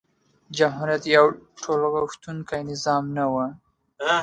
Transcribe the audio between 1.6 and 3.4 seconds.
ټولغوښتونکی نظام نه و.